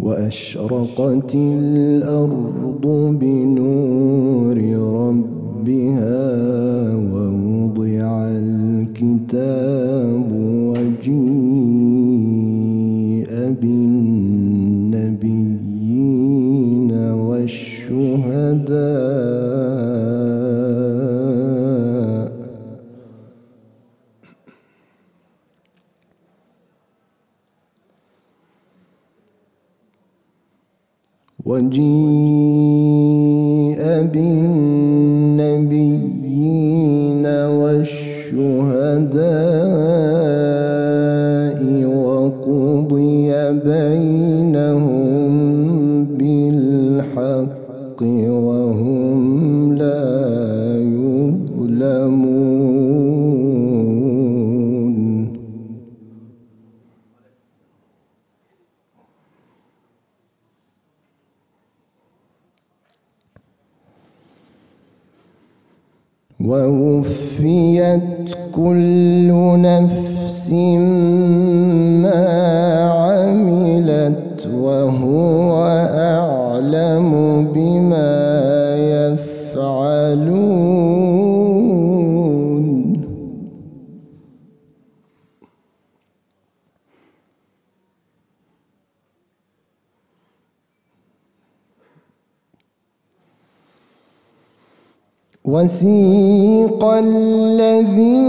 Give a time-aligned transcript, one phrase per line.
[0.00, 2.84] وأشرقت الأرض
[3.20, 4.58] بنور
[5.02, 6.22] ربها
[6.94, 9.97] ووضع الكتاب
[31.48, 31.88] وجيء
[34.12, 35.64] بالنبيين
[37.60, 39.08] والشهداء
[66.48, 68.00] ووفيت
[68.52, 69.28] كل
[69.60, 70.50] نفس
[95.48, 98.28] وسيق الذين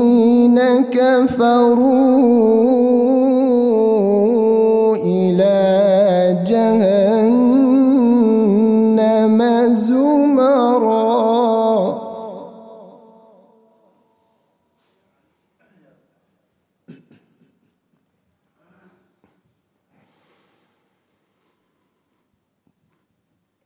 [0.88, 2.16] كفروا
[4.96, 5.60] إلى
[6.48, 7.40] جهنم
[9.74, 11.10] زمرا.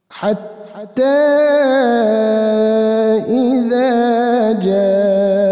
[0.10, 0.53] حتى
[3.30, 3.94] إذا
[4.64, 5.46] جاءوها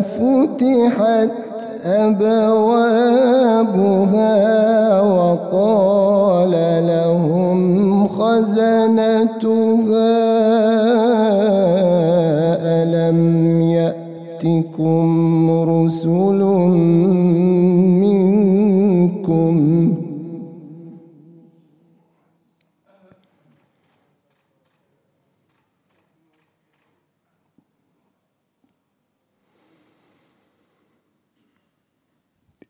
[0.00, 1.30] فتحت
[1.86, 3.30] أبوابها
[5.00, 6.50] وقال
[6.86, 9.38] لهم خزنتها
[12.82, 15.10] ألم يأتكم
[15.50, 16.40] رسل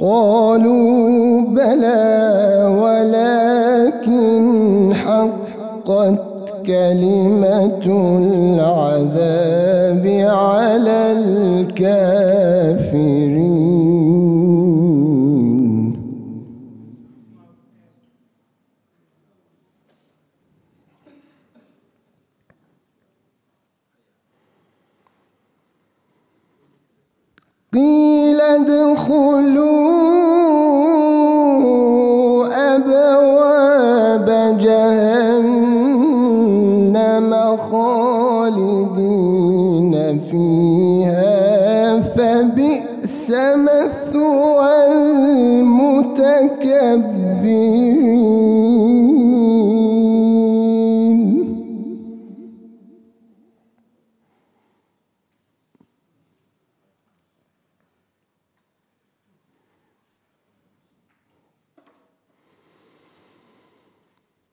[0.00, 4.34] قالوا بلى ولكن
[4.94, 6.20] حقت
[6.66, 7.84] كلمة
[8.24, 12.19] العذاب على الكافرين.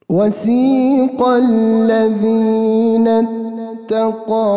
[0.08, 4.50] وسيق الذين اتقوا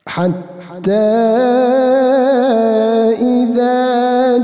[0.07, 0.54] حتى
[3.15, 4.37] إذا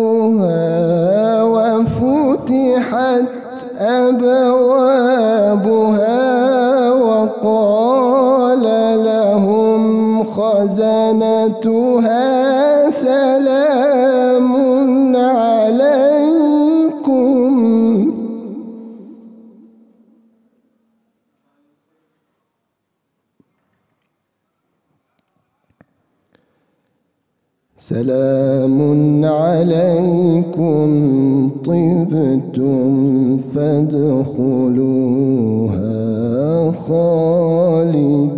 [0.00, 3.24] جاءوها وفتحت
[3.80, 5.30] أبوابها
[6.90, 8.62] وقال
[9.04, 11.70] لهم خزنتها
[12.90, 14.69] سلام
[27.90, 28.78] سلام
[29.24, 30.88] عليكم
[31.64, 32.92] طبتم
[33.54, 34.70] فادخلوها
[36.72, 38.30] خالدين.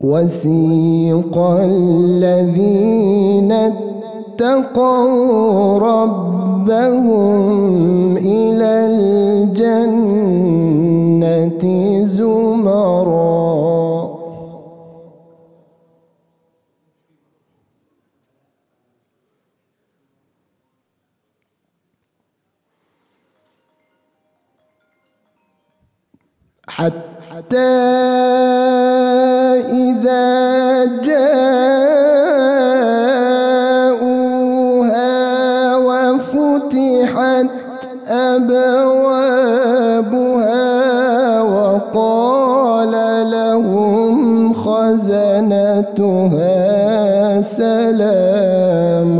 [0.00, 2.42] وسيق الذين
[4.42, 7.36] اتقوا ربهم
[8.16, 8.70] إلى
[9.72, 10.42] الجنة
[12.04, 13.42] زمرا.
[26.68, 27.58] حتى
[29.70, 30.24] إذا
[31.04, 31.61] جاء
[44.92, 46.60] خزنتها
[47.40, 49.16] سلام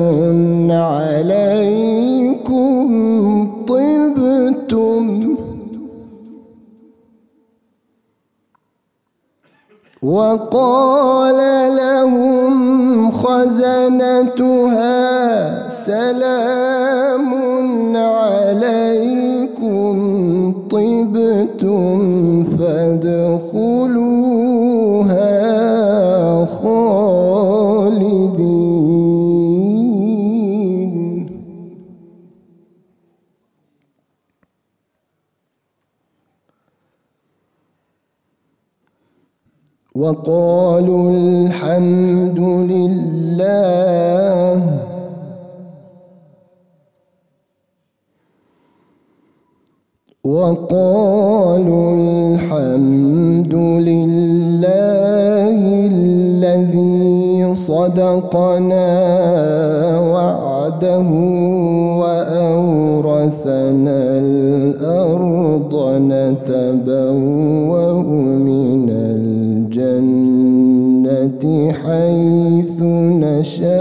[0.73, 2.03] عليكم
[3.67, 5.37] طبتم.
[10.03, 11.37] وقال
[11.77, 14.49] لهم خزنتها
[15.69, 17.33] سلام
[17.97, 19.93] عليكم
[20.71, 21.99] طبتم
[22.45, 23.52] فادخلوها
[40.03, 42.41] وقالوا الحمد
[42.73, 44.59] لله.
[50.25, 53.55] وقالوا الحمد
[53.89, 55.59] لله
[55.95, 58.91] الذي صدقنا
[60.15, 61.09] وعده
[62.03, 65.73] وأورثنا الأرض
[66.11, 67.93] نتبوأ
[71.73, 73.73] حيث نشاء.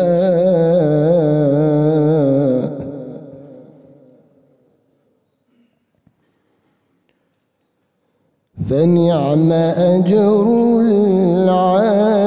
[8.70, 10.46] فنعم أجر
[10.82, 12.22] العاملين.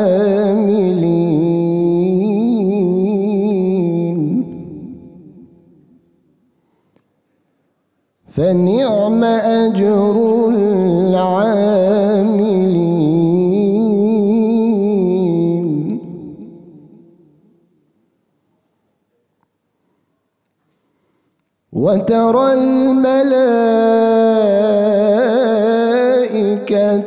[8.28, 12.33] فنعم أجر العاملين.
[21.94, 23.44] وترى الملائكة
[26.66, 27.06] الملائكة